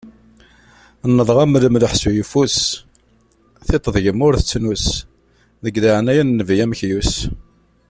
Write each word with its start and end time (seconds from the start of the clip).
Nnḍeɣ-am 1.09 1.57
lemlaḥ 1.63 1.93
s 1.95 2.03
uyeffus, 2.09 2.55
tiṭ 3.67 3.85
deg-m 3.95 4.19
ur 4.27 4.33
tettnus, 4.39 4.85
deg 5.63 5.75
laɛnaya 5.83 6.23
n 6.23 6.29
nnbi 6.31 6.55
amekyus. 6.63 7.13